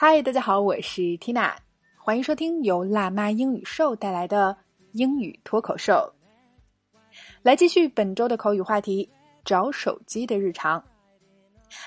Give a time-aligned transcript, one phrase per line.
[0.00, 1.54] 嗨，大家好，我是 Tina，
[1.98, 4.56] 欢迎收听由辣妈英语秀带来的
[4.92, 6.12] 英语脱口秀。
[7.42, 9.08] 来继续本周的口语话题：
[9.44, 10.84] 找手机的日常。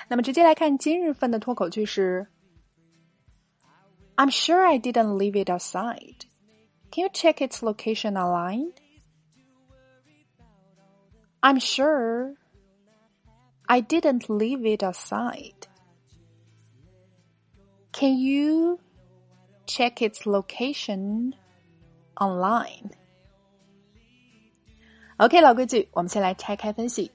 [0.08, 2.26] 那么直接来看今日份的脱口句是：
[4.16, 6.16] I'm sure I didn't leave it outside.
[6.90, 8.72] Can you check its location online?
[11.40, 12.34] I'm sure
[13.66, 15.54] I didn't leave it outside.
[17.94, 18.78] Can you
[19.66, 21.34] check its location
[22.14, 22.90] online?
[25.16, 27.10] OK，老规矩，我们先来拆开分析。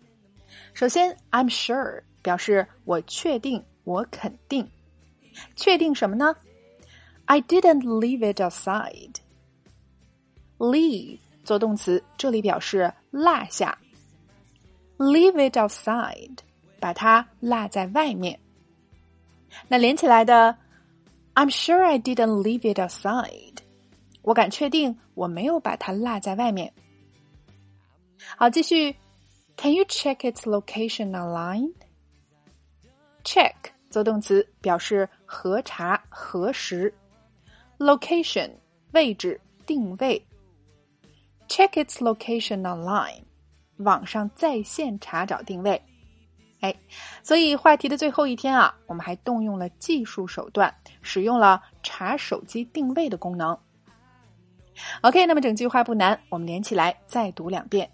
[0.73, 4.69] 首先，I'm sure 表示我确定，我肯定。
[5.55, 6.35] 确定什么呢？
[7.25, 9.15] I didn't leave it outside.
[10.57, 13.77] Leave 做动词，这里表示落下。
[14.97, 16.37] Leave it outside，
[16.79, 18.39] 把它落在外面。
[19.69, 20.57] 那连起来的。
[21.33, 23.57] I'm sure I didn't leave it outside。
[24.21, 26.73] 我敢确定我没有把它落在外面。
[28.37, 28.95] 好，继续。
[29.57, 31.73] Can you check its location online?
[33.23, 33.53] Check
[33.89, 36.93] 做动词，表示核查、核实。
[37.77, 38.51] Location
[38.91, 40.25] 位置、定位。
[41.47, 43.23] Check its location online，
[43.77, 45.81] 网上在线查找定位。
[46.61, 46.75] 哎，
[47.21, 53.57] 所以话题的最后一天啊，我们还动用了技术手段，使用了查手机定位的功能。
[55.01, 57.89] OK，那么整句话不难，我们连起来再读两遍。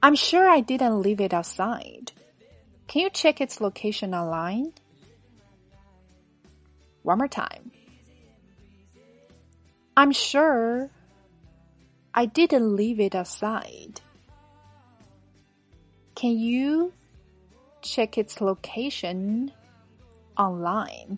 [0.00, 2.08] I'm sure I didn't leave it outside.
[2.86, 4.72] Can you check its location online?
[7.02, 7.72] One more time.
[9.94, 10.88] I'm sure
[12.12, 13.96] I didn't leave it outside.
[16.15, 16.91] Can you
[17.81, 19.49] check its location
[20.35, 21.17] online?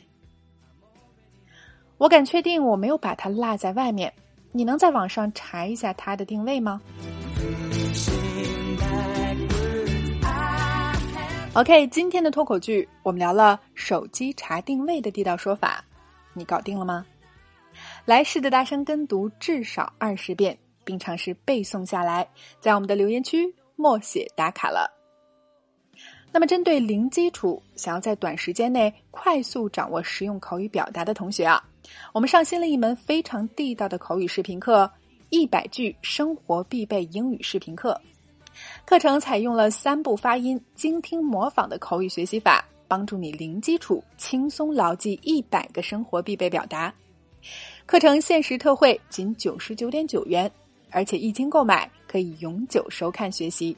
[1.98, 4.12] 我敢确定我没有把它落在外面。
[4.52, 6.82] 你能在网上查一下它的定位吗
[11.54, 15.84] ？OK，今天的脱口剧我们聊了手机查定位的地道说法，
[16.34, 17.06] 你搞定了吗？
[18.06, 22.28] 来试着大声跟读至少二十遍，并尝试背诵下来，
[22.62, 23.54] 在我们的留言区。
[23.76, 24.90] 默写打卡了。
[26.32, 31.64] 那么，针对零基础想要在短时间内快速掌握实用口语表达的同学啊，
[32.14, 34.92] 我们上新了一门非常地道的口语视频课——
[35.32, 38.00] 一百句生活必备英语视频课。
[38.86, 46.94] 课程采用了三步发音、精听模仿的口语学习法，帮助你零基础轻松牢记一百个生活必备表达。
[47.86, 50.52] 课程限时特惠，仅九十九点九元，
[50.92, 51.90] 而且一经购买。
[52.08, 53.76] 可以永久收看学习，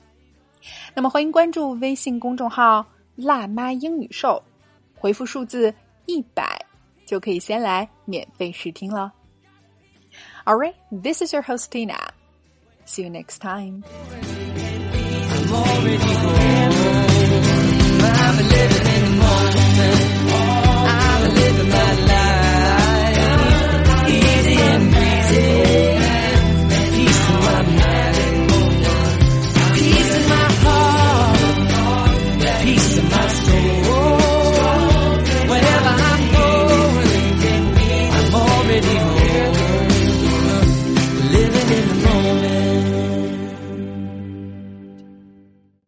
[0.93, 2.85] 那么欢迎关注微信公众号
[3.17, 4.39] “辣妈英语秀”，
[4.93, 5.73] 回复数字
[6.05, 6.63] 一百
[7.03, 9.11] 就可以先来免费试听了。
[10.45, 11.97] All right, this is your host Tina.
[12.85, 13.81] See you next time.